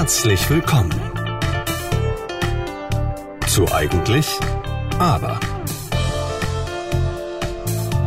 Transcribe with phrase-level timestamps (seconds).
[0.00, 0.98] Herzlich willkommen
[3.46, 4.26] zu Eigentlich,
[4.98, 5.38] aber.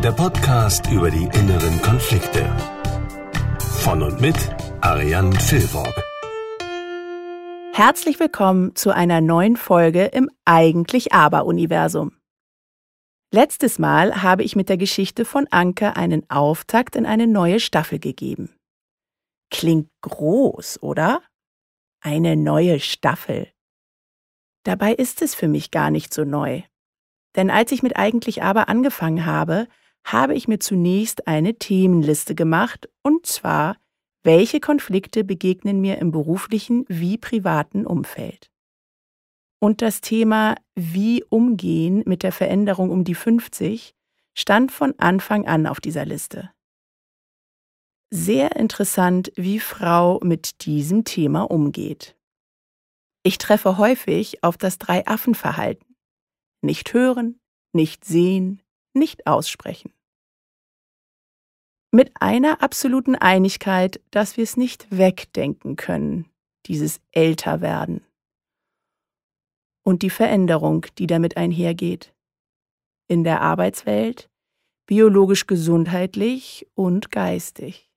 [0.03, 2.49] Der Podcast über die inneren Konflikte.
[3.59, 4.35] Von und mit
[4.81, 5.93] Ariane Filborg.
[7.73, 12.17] Herzlich willkommen zu einer neuen Folge im Eigentlich aber Universum.
[13.31, 17.99] Letztes Mal habe ich mit der Geschichte von Anke einen Auftakt in eine neue Staffel
[17.99, 18.49] gegeben.
[19.51, 21.21] Klingt groß, oder?
[22.05, 23.47] Eine neue Staffel.
[24.63, 26.63] Dabei ist es für mich gar nicht so neu.
[27.37, 29.69] Denn als ich mit eigentlich aber angefangen habe,
[30.03, 33.77] habe ich mir zunächst eine Themenliste gemacht, und zwar,
[34.21, 38.51] welche Konflikte begegnen mir im beruflichen wie privaten Umfeld.
[39.61, 43.95] Und das Thema Wie umgehen mit der Veränderung um die 50
[44.37, 46.51] stand von Anfang an auf dieser Liste.
[48.15, 52.15] Sehr interessant, wie Frau mit diesem Thema umgeht.
[53.23, 55.95] Ich treffe häufig auf das Drei-Affen-Verhalten.
[56.61, 57.39] Nicht hören,
[57.71, 58.61] nicht sehen,
[58.93, 59.93] nicht aussprechen.
[61.91, 66.29] Mit einer absoluten Einigkeit, dass wir es nicht wegdenken können,
[66.67, 68.05] dieses Älterwerden.
[69.83, 72.13] Und die Veränderung, die damit einhergeht.
[73.07, 74.29] In der Arbeitswelt,
[74.85, 77.89] biologisch gesundheitlich und geistig.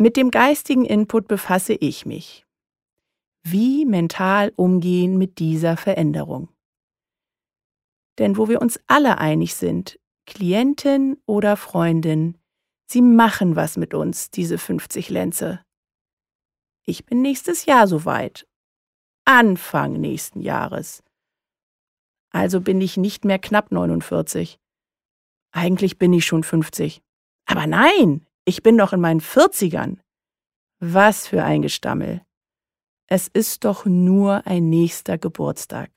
[0.00, 2.46] Mit dem geistigen Input befasse ich mich.
[3.42, 6.48] Wie mental umgehen mit dieser Veränderung.
[8.18, 12.38] Denn wo wir uns alle einig sind, Klientin oder Freundin,
[12.86, 15.64] sie machen was mit uns, diese 50 Lenze.
[16.84, 18.46] Ich bin nächstes Jahr soweit.
[19.24, 21.02] Anfang nächsten Jahres.
[22.30, 24.60] Also bin ich nicht mehr knapp 49.
[25.50, 27.02] Eigentlich bin ich schon 50.
[27.46, 29.98] Aber nein, ich bin doch in meinen 40ern.
[30.80, 32.22] Was für ein Gestammel.
[33.06, 35.90] Es ist doch nur ein nächster Geburtstag.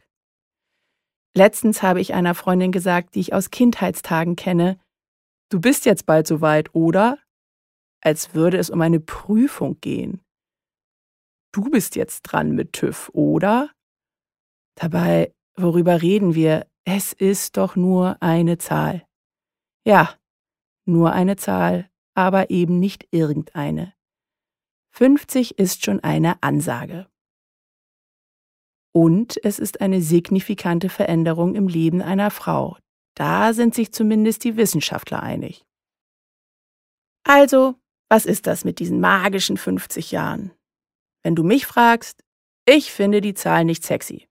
[1.33, 4.77] Letztens habe ich einer Freundin gesagt, die ich aus Kindheitstagen kenne,
[5.49, 7.19] du bist jetzt bald soweit, oder?
[8.01, 10.21] Als würde es um eine Prüfung gehen.
[11.53, 13.71] Du bist jetzt dran mit TÜV, oder?
[14.75, 16.67] Dabei, worüber reden wir?
[16.83, 19.07] Es ist doch nur eine Zahl.
[19.85, 20.17] Ja,
[20.85, 21.90] nur eine Zahl,
[22.21, 23.93] aber eben nicht irgendeine.
[24.91, 27.07] 50 ist schon eine Ansage.
[28.93, 32.77] Und es ist eine signifikante Veränderung im Leben einer Frau.
[33.15, 35.65] Da sind sich zumindest die Wissenschaftler einig.
[37.23, 37.73] Also,
[38.07, 40.51] was ist das mit diesen magischen 50 Jahren?
[41.23, 42.23] Wenn du mich fragst,
[42.67, 44.27] ich finde die Zahl nicht sexy.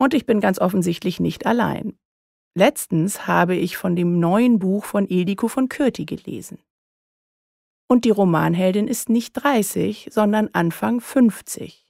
[0.00, 1.98] Und ich bin ganz offensichtlich nicht allein.
[2.58, 6.58] Letztens habe ich von dem neuen Buch von Ildiko von Kürti gelesen.
[7.88, 11.86] Und die Romanheldin ist nicht 30, sondern Anfang 50.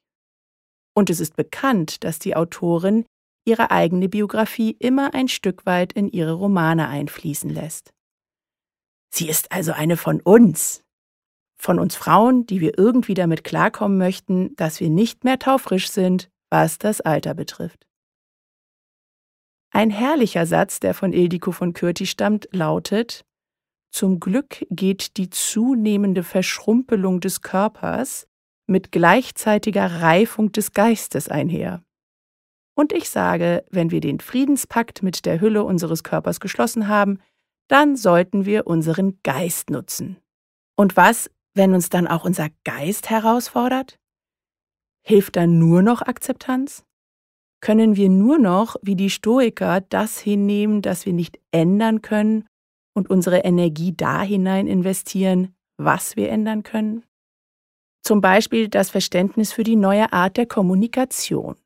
[0.95, 3.07] Und es ist bekannt, dass die Autorin
[3.47, 7.95] ihre eigene Biografie immer ein Stück weit in ihre Romane einfließen lässt.
[9.11, 10.83] Sie ist also eine von uns.
[11.59, 16.29] Von uns Frauen, die wir irgendwie damit klarkommen möchten, dass wir nicht mehr taufrisch sind,
[16.51, 17.88] was das Alter betrifft.
[19.71, 23.25] Ein herrlicher Satz, der von Ildiko von Kürti stammt, lautet
[23.91, 28.27] Zum Glück geht die zunehmende Verschrumpelung des Körpers
[28.67, 31.83] mit gleichzeitiger Reifung des Geistes einher.
[32.75, 37.19] Und ich sage, wenn wir den Friedenspakt mit der Hülle unseres Körpers geschlossen haben,
[37.67, 40.19] dann sollten wir unseren Geist nutzen.
[40.77, 43.99] Und was, wenn uns dann auch unser Geist herausfordert?
[45.03, 46.85] Hilft dann nur noch Akzeptanz?
[47.61, 52.47] Können wir nur noch, wie die Stoiker, das hinnehmen, das wir nicht ändern können
[52.95, 57.05] und unsere Energie da hinein investieren, was wir ändern können?
[58.03, 61.57] Zum Beispiel das Verständnis für die neue Art der Kommunikation.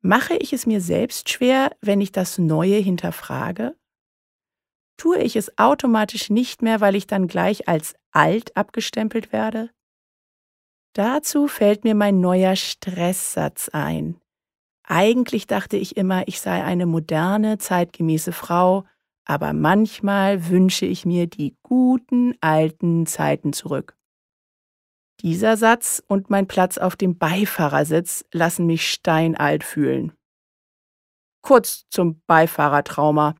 [0.00, 3.76] Mache ich es mir selbst schwer, wenn ich das Neue hinterfrage?
[4.96, 9.70] Tue ich es automatisch nicht mehr, weil ich dann gleich als alt abgestempelt werde?
[10.92, 14.20] Dazu fällt mir mein neuer Stresssatz ein,
[14.84, 18.84] eigentlich dachte ich immer, ich sei eine moderne, zeitgemäße Frau,
[19.24, 23.96] aber manchmal wünsche ich mir die guten alten Zeiten zurück.
[25.20, 30.12] Dieser Satz und mein Platz auf dem Beifahrersitz lassen mich steinalt fühlen.
[31.42, 33.36] Kurz zum Beifahrertrauma.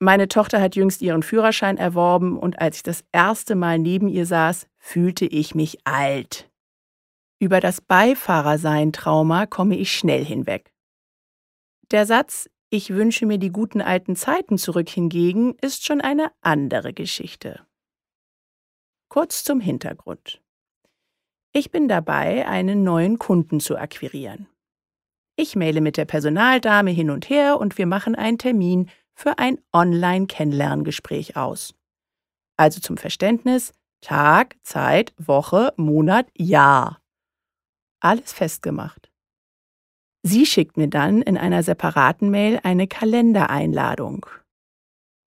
[0.00, 4.26] Meine Tochter hat jüngst ihren Führerschein erworben und als ich das erste Mal neben ihr
[4.26, 6.50] saß, fühlte ich mich alt.
[7.40, 10.72] Über das Beifahrersein-Trauma komme ich schnell hinweg.
[11.90, 16.92] Der Satz Ich wünsche mir die guten alten Zeiten zurück hingegen ist schon eine andere
[16.92, 17.64] Geschichte.
[19.08, 20.42] Kurz zum Hintergrund.
[21.52, 24.48] Ich bin dabei, einen neuen Kunden zu akquirieren.
[25.36, 29.58] Ich maile mit der Personaldame hin und her und wir machen einen Termin für ein
[29.72, 31.74] Online-Kennenlerngespräch aus.
[32.56, 37.00] Also zum Verständnis Tag, Zeit, Woche, Monat, Jahr.
[38.00, 39.10] Alles festgemacht.
[40.22, 44.26] Sie schickt mir dann in einer separaten Mail eine Kalendereinladung.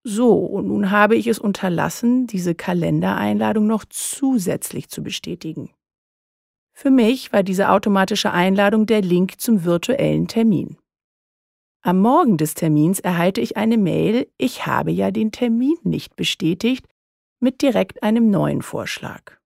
[0.02, 5.70] So, und nun habe ich es unterlassen, diese Kalendereinladung noch zusätzlich zu bestätigen.
[6.72, 10.78] Für mich war diese automatische Einladung der Link zum virtuellen Termin.
[11.82, 16.86] Am Morgen des Termins erhalte ich eine Mail, ich habe ja den Termin nicht bestätigt,
[17.38, 19.39] mit direkt einem neuen Vorschlag.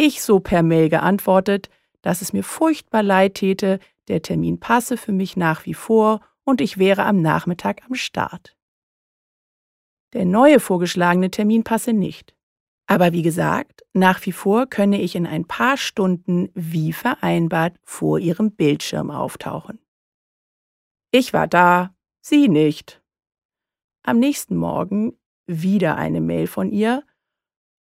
[0.00, 1.70] Ich so per Mail geantwortet,
[2.02, 6.60] dass es mir furchtbar leid täte, der Termin passe für mich nach wie vor und
[6.60, 8.56] ich wäre am Nachmittag am Start.
[10.12, 12.36] Der neue vorgeschlagene Termin passe nicht.
[12.86, 18.20] Aber wie gesagt, nach wie vor könne ich in ein paar Stunden wie vereinbart vor
[18.20, 19.80] ihrem Bildschirm auftauchen.
[21.10, 23.02] Ich war da, sie nicht.
[24.04, 25.18] Am nächsten Morgen
[25.48, 27.02] wieder eine Mail von ihr,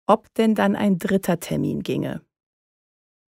[0.06, 2.22] ob denn dann ein dritter Termin ginge.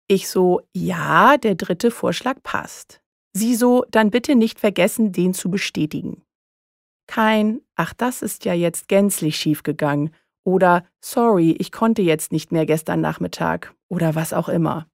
[0.06, 3.02] Ich so, ja, der dritte Vorschlag passt.
[3.32, 6.22] Sie so, dann bitte nicht vergessen, den zu bestätigen.
[7.06, 10.10] Kein, ach, das ist ja jetzt gänzlich schiefgegangen
[10.44, 14.88] oder sorry, ich konnte jetzt nicht mehr gestern Nachmittag oder was auch immer.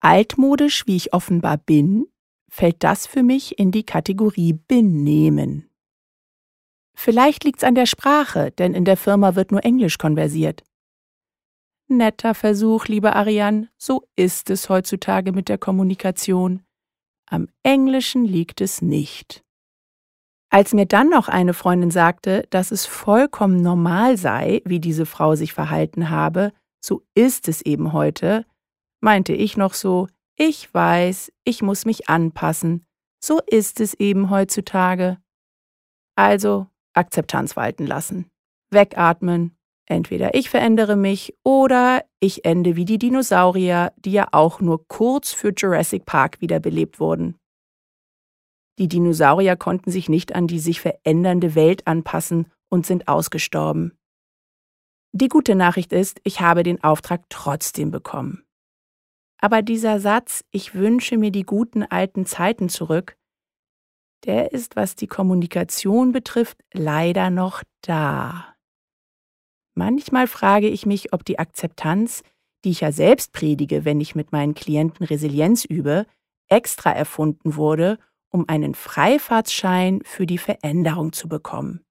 [0.00, 2.06] Altmodisch, wie ich offenbar bin,
[2.48, 5.68] fällt das für mich in die Kategorie benehmen.
[6.94, 10.62] Vielleicht liegt's an der Sprache, denn in der Firma wird nur Englisch konversiert.
[11.88, 16.62] Netter Versuch, liebe Ariane, so ist es heutzutage mit der Kommunikation.
[17.26, 19.44] Am Englischen liegt es nicht.
[20.50, 25.34] Als mir dann noch eine Freundin sagte, dass es vollkommen normal sei, wie diese Frau
[25.34, 28.46] sich verhalten habe, so ist es eben heute,
[29.00, 32.86] meinte ich noch so, ich weiß, ich muss mich anpassen,
[33.22, 35.18] so ist es eben heutzutage.
[36.14, 38.30] Also Akzeptanz walten lassen.
[38.70, 39.56] Wegatmen.
[39.86, 45.32] Entweder ich verändere mich oder ich ende wie die Dinosaurier, die ja auch nur kurz
[45.32, 47.36] für Jurassic Park wiederbelebt wurden.
[48.78, 53.96] Die Dinosaurier konnten sich nicht an die sich verändernde Welt anpassen und sind ausgestorben.
[55.12, 58.44] Die gute Nachricht ist, ich habe den Auftrag trotzdem bekommen.
[59.38, 63.16] Aber dieser Satz, ich wünsche mir die guten alten Zeiten zurück,
[64.24, 68.53] der ist, was die Kommunikation betrifft, leider noch da.
[69.74, 72.22] Manchmal frage ich mich, ob die Akzeptanz,
[72.64, 76.06] die ich ja selbst predige, wenn ich mit meinen Klienten Resilienz übe,
[76.48, 77.98] extra erfunden wurde,
[78.30, 81.84] um einen Freifahrtsschein für die Veränderung zu bekommen.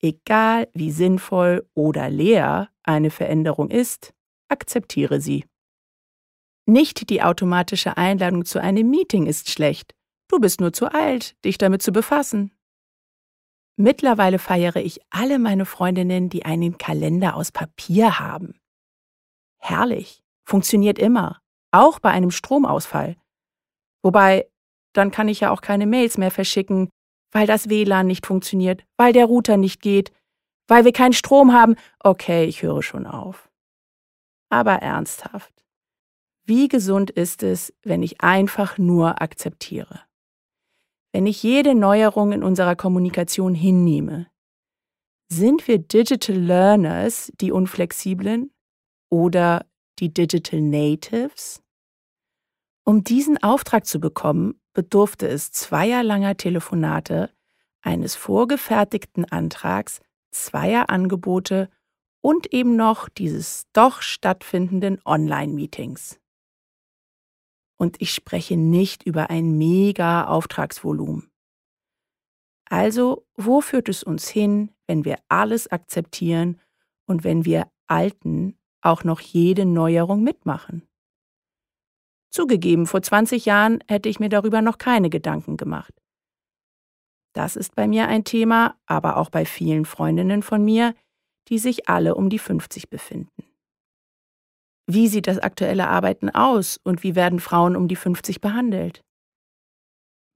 [0.00, 4.12] Egal wie sinnvoll oder leer eine Veränderung ist,
[4.48, 5.44] akzeptiere sie.
[6.66, 9.94] Nicht die automatische Einladung zu einem Meeting ist schlecht,
[10.28, 12.50] Du bist nur zu alt, dich damit zu befassen.
[13.76, 18.54] Mittlerweile feiere ich alle meine Freundinnen, die einen Kalender aus Papier haben.
[19.58, 21.40] Herrlich, funktioniert immer,
[21.72, 23.16] auch bei einem Stromausfall.
[24.02, 24.48] Wobei,
[24.92, 26.88] dann kann ich ja auch keine Mails mehr verschicken,
[27.32, 30.12] weil das WLAN nicht funktioniert, weil der Router nicht geht,
[30.68, 31.74] weil wir keinen Strom haben.
[31.98, 33.50] Okay, ich höre schon auf.
[34.50, 35.64] Aber ernsthaft,
[36.44, 40.02] wie gesund ist es, wenn ich einfach nur akzeptiere?
[41.14, 44.26] Wenn ich jede Neuerung in unserer Kommunikation hinnehme?
[45.28, 48.52] Sind wir Digital Learners, die Unflexiblen
[49.12, 49.64] oder
[50.00, 51.62] die Digital Natives?
[52.84, 57.30] Um diesen Auftrag zu bekommen, bedurfte es zweier langer Telefonate,
[57.80, 60.00] eines vorgefertigten Antrags,
[60.32, 61.70] zweier Angebote
[62.22, 66.18] und eben noch dieses doch stattfindenden Online-Meetings.
[67.76, 71.30] Und ich spreche nicht über ein mega Auftragsvolumen.
[72.66, 76.60] Also, wo führt es uns hin, wenn wir alles akzeptieren
[77.06, 80.88] und wenn wir Alten auch noch jede Neuerung mitmachen?
[82.30, 85.94] Zugegeben, vor 20 Jahren hätte ich mir darüber noch keine Gedanken gemacht.
[87.32, 90.94] Das ist bei mir ein Thema, aber auch bei vielen Freundinnen von mir,
[91.48, 93.44] die sich alle um die 50 befinden.
[94.86, 99.02] Wie sieht das aktuelle Arbeiten aus und wie werden Frauen um die 50 behandelt?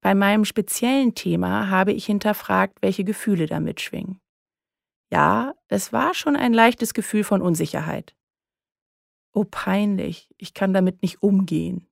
[0.01, 4.21] Bei meinem speziellen Thema habe ich hinterfragt, welche Gefühle da mitschwingen.
[5.11, 8.15] Ja, es war schon ein leichtes Gefühl von Unsicherheit.
[9.33, 11.89] Oh peinlich, ich kann damit nicht umgehen.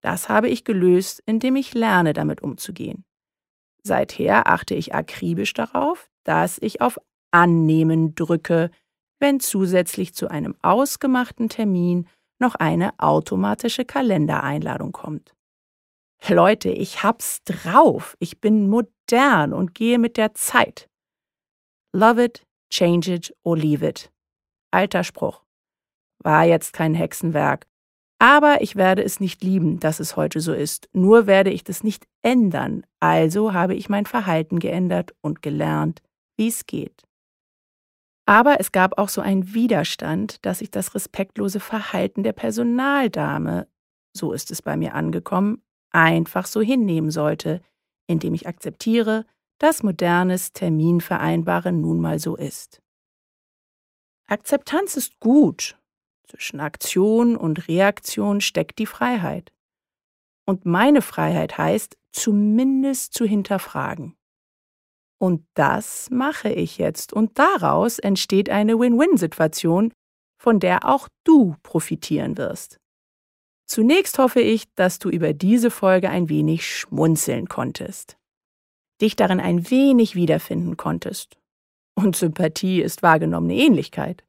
[0.00, 3.04] Das habe ich gelöst, indem ich lerne, damit umzugehen.
[3.82, 6.98] Seither achte ich akribisch darauf, dass ich auf
[7.30, 8.70] Annehmen drücke,
[9.22, 12.08] wenn zusätzlich zu einem ausgemachten Termin
[12.40, 15.32] noch eine automatische Kalendereinladung kommt.
[16.28, 18.16] Leute, ich hab's drauf.
[18.18, 20.88] Ich bin modern und gehe mit der Zeit.
[21.92, 24.12] Love it, change it or leave it.
[24.72, 25.42] Alter Spruch.
[26.18, 27.66] War jetzt kein Hexenwerk.
[28.18, 30.88] Aber ich werde es nicht lieben, dass es heute so ist.
[30.92, 32.84] Nur werde ich das nicht ändern.
[33.00, 36.02] Also habe ich mein Verhalten geändert und gelernt,
[36.36, 37.02] wie es geht.
[38.26, 43.66] Aber es gab auch so einen Widerstand, dass ich das respektlose Verhalten der Personaldame,
[44.16, 47.60] so ist es bei mir angekommen, einfach so hinnehmen sollte,
[48.06, 49.26] indem ich akzeptiere,
[49.58, 52.80] dass modernes Terminvereinbaren nun mal so ist.
[54.26, 55.78] Akzeptanz ist gut.
[56.26, 59.52] Zwischen Aktion und Reaktion steckt die Freiheit.
[60.46, 64.16] Und meine Freiheit heißt, zumindest zu hinterfragen.
[65.22, 67.12] Und das mache ich jetzt.
[67.12, 69.92] Und daraus entsteht eine Win-Win-Situation,
[70.36, 72.80] von der auch du profitieren wirst.
[73.64, 78.16] Zunächst hoffe ich, dass du über diese Folge ein wenig schmunzeln konntest,
[79.00, 81.38] dich darin ein wenig wiederfinden konntest.
[81.94, 84.24] Und Sympathie ist wahrgenommene Ähnlichkeit.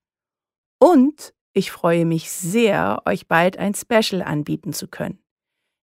[0.79, 5.17] Und ich freue mich sehr, euch bald ein Special anbieten zu können.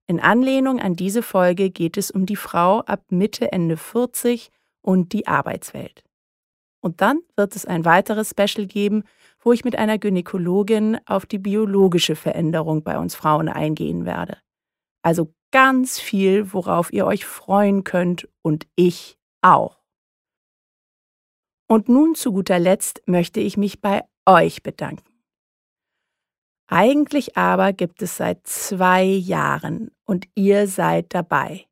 [0.07, 4.52] In Anlehnung an diese Folge geht es um die Frau ab Mitte, Ende 40
[4.83, 6.05] und die Arbeitswelt.
[6.81, 9.05] Und dann wird es ein weiteres Special geben,
[9.41, 14.39] wo ich mit einer Gynäkologin auf die biologische Veränderung bei uns Frauen eingehen werde.
[15.03, 19.81] Also ganz viel, worauf ihr euch freuen könnt und ich auch.
[21.69, 25.05] Und nun zu guter Letzt möchte ich mich bei euch bedanken.
[26.67, 31.70] Eigentlich aber gibt es seit zwei Jahren und ihr seid dabei.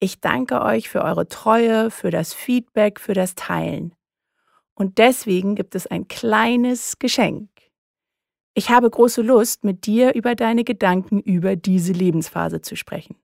[0.00, 3.94] Ich danke euch für eure Treue, für das Feedback, für das Teilen.
[4.74, 7.50] Und deswegen gibt es ein kleines Geschenk.
[8.54, 13.16] Ich habe große Lust, mit dir über deine Gedanken über diese Lebensphase zu sprechen.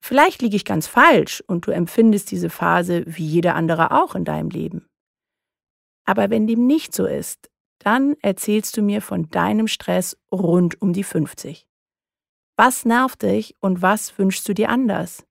[0.00, 4.24] Vielleicht liege ich ganz falsch und du empfindest diese Phase wie jeder andere auch in
[4.24, 4.88] deinem Leben.
[6.06, 10.94] Aber wenn dem nicht so ist, dann erzählst du mir von deinem Stress rund um
[10.94, 11.67] die 50.
[12.60, 15.24] Was nervt dich und was wünschst du dir anders?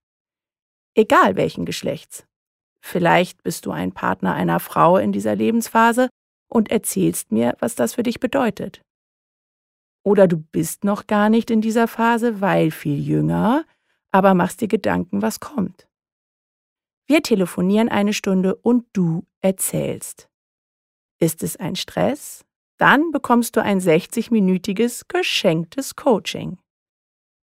[0.95, 2.25] Egal welchen Geschlechts.
[2.79, 6.07] Vielleicht bist du ein Partner einer Frau in dieser Lebensphase
[6.47, 8.81] und erzählst mir, was das für dich bedeutet.
[10.03, 13.65] Oder du bist noch gar nicht in dieser Phase, weil viel jünger,
[14.13, 15.85] aber machst dir Gedanken, was kommt.
[17.07, 20.29] Wir telefonieren eine Stunde und du erzählst.
[21.19, 22.45] Ist es ein Stress?
[22.77, 26.57] Dann bekommst du ein 60-minütiges geschenktes Coaching.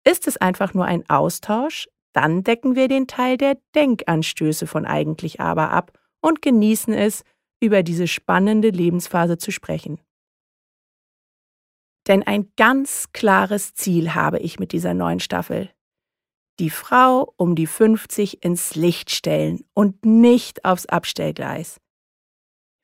[0.04, 1.88] Ist es einfach nur ein Austausch?
[2.12, 7.24] Dann decken wir den Teil der Denkanstöße von eigentlich aber ab und genießen es,
[7.62, 10.00] über diese spannende Lebensphase zu sprechen.
[12.08, 15.70] Denn ein ganz klares Ziel habe ich mit dieser neuen Staffel.
[16.58, 21.80] Die Frau um die 50 ins Licht stellen und nicht aufs Abstellgleis.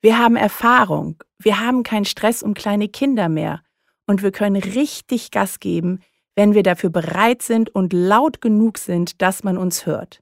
[0.01, 3.63] Wir haben Erfahrung, wir haben keinen Stress um kleine Kinder mehr
[4.05, 5.99] und wir können richtig Gas geben,
[6.37, 10.21] wenn wir dafür bereit sind und laut genug sind, dass man uns hört.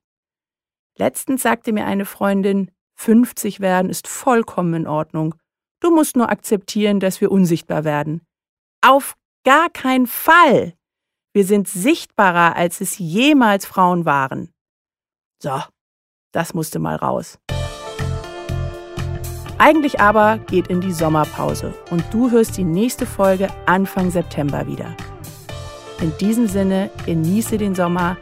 [0.98, 5.36] Letztens sagte mir eine Freundin, 50 werden ist vollkommen in Ordnung.
[5.82, 8.22] Du musst nur akzeptieren, dass wir unsichtbar werden.
[8.82, 10.74] Auf gar keinen Fall.
[11.34, 14.54] Wir sind sichtbarer, als es jemals Frauen waren.
[15.44, 15.62] So,
[16.32, 17.38] das musste mal raus.
[19.58, 24.96] Eigentlich aber geht in die Sommerpause und du hörst die nächste Folge Anfang September wieder.
[26.02, 28.18] In diesem Sinne, genieße den Sommer.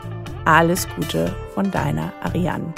[0.46, 2.74] Alles Gute von deiner Ariane.